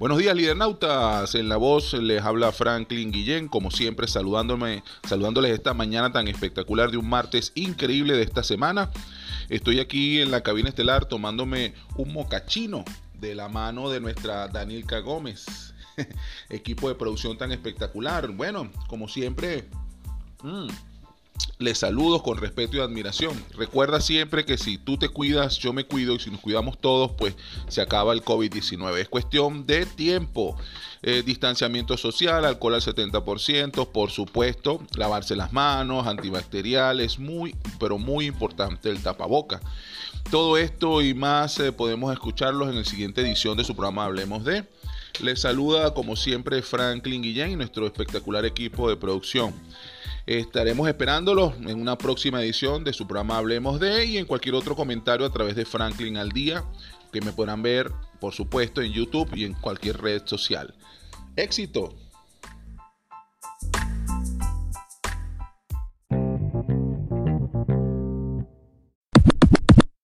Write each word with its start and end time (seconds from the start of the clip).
Buenos 0.00 0.16
días, 0.16 0.34
lidernautas. 0.34 1.34
En 1.34 1.50
la 1.50 1.58
voz 1.58 1.92
les 1.92 2.22
habla 2.22 2.52
Franklin 2.52 3.12
Guillén, 3.12 3.48
como 3.48 3.70
siempre, 3.70 4.08
saludándome, 4.08 4.82
saludándoles 5.06 5.52
esta 5.52 5.74
mañana 5.74 6.10
tan 6.10 6.26
espectacular 6.26 6.90
de 6.90 6.96
un 6.96 7.06
martes 7.06 7.52
increíble 7.54 8.14
de 8.14 8.22
esta 8.22 8.42
semana. 8.42 8.90
Estoy 9.50 9.78
aquí 9.78 10.22
en 10.22 10.30
la 10.30 10.42
cabina 10.42 10.70
estelar 10.70 11.04
tomándome 11.04 11.74
un 11.96 12.14
mocachino 12.14 12.82
de 13.20 13.34
la 13.34 13.50
mano 13.50 13.90
de 13.90 14.00
nuestra 14.00 14.48
Danielka 14.48 15.00
Gómez. 15.00 15.74
Equipo 16.48 16.88
de 16.88 16.94
producción 16.94 17.36
tan 17.36 17.52
espectacular. 17.52 18.26
Bueno, 18.30 18.70
como 18.86 19.06
siempre, 19.06 19.68
mmm, 20.42 20.68
les 21.58 21.78
saludo 21.78 22.22
con 22.22 22.38
respeto 22.38 22.76
y 22.76 22.80
admiración. 22.80 23.32
Recuerda 23.56 24.00
siempre 24.00 24.44
que 24.44 24.58
si 24.58 24.78
tú 24.78 24.96
te 24.96 25.08
cuidas, 25.08 25.58
yo 25.58 25.72
me 25.72 25.84
cuido 25.84 26.14
y 26.14 26.20
si 26.20 26.30
nos 26.30 26.40
cuidamos 26.40 26.78
todos, 26.78 27.12
pues 27.12 27.34
se 27.68 27.80
acaba 27.80 28.12
el 28.12 28.24
COVID-19. 28.24 28.98
Es 28.98 29.08
cuestión 29.08 29.66
de 29.66 29.86
tiempo. 29.86 30.56
Eh, 31.02 31.22
distanciamiento 31.24 31.96
social, 31.96 32.44
alcohol 32.44 32.74
al 32.74 32.82
70%, 32.82 33.90
por 33.90 34.10
supuesto, 34.10 34.82
lavarse 34.96 35.34
las 35.34 35.50
manos, 35.50 36.06
antibacteriales, 36.06 37.18
muy, 37.18 37.56
pero 37.78 37.96
muy 37.96 38.26
importante 38.26 38.90
el 38.90 39.02
tapaboca. 39.02 39.60
Todo 40.30 40.58
esto 40.58 41.00
y 41.00 41.14
más 41.14 41.58
eh, 41.58 41.72
podemos 41.72 42.12
escucharlos 42.12 42.68
en 42.68 42.76
la 42.76 42.84
siguiente 42.84 43.22
edición 43.22 43.56
de 43.56 43.64
su 43.64 43.74
programa 43.74 44.04
Hablemos 44.04 44.44
de. 44.44 44.66
Les 45.20 45.40
saluda 45.40 45.94
como 45.94 46.16
siempre 46.16 46.62
Franklin 46.62 47.22
Guillén 47.22 47.52
y 47.52 47.56
nuestro 47.56 47.86
espectacular 47.86 48.44
equipo 48.44 48.88
de 48.88 48.96
producción. 48.96 49.54
Estaremos 50.26 50.88
esperándolos 50.88 51.54
en 51.66 51.80
una 51.80 51.96
próxima 51.96 52.42
edición 52.42 52.84
de 52.84 52.92
su 52.92 53.06
programa 53.06 53.38
Hablemos 53.38 53.80
de 53.80 54.04
y 54.04 54.18
en 54.18 54.26
cualquier 54.26 54.54
otro 54.54 54.76
comentario 54.76 55.26
a 55.26 55.32
través 55.32 55.56
de 55.56 55.64
Franklin 55.64 56.16
al 56.16 56.30
día 56.30 56.64
que 57.12 57.20
me 57.20 57.32
podrán 57.32 57.62
ver, 57.62 57.90
por 58.20 58.34
supuesto, 58.34 58.80
en 58.82 58.92
YouTube 58.92 59.30
y 59.34 59.44
en 59.44 59.54
cualquier 59.54 60.00
red 60.00 60.22
social. 60.26 60.74
Éxito. 61.36 61.94